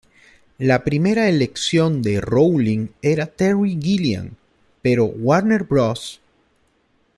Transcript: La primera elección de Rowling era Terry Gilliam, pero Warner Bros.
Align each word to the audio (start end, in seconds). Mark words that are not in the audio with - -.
La 0.57 0.83
primera 0.83 1.29
elección 1.29 2.01
de 2.01 2.19
Rowling 2.21 2.87
era 3.03 3.27
Terry 3.27 3.77
Gilliam, 3.79 4.31
pero 4.81 5.05
Warner 5.05 5.63
Bros. 5.65 6.19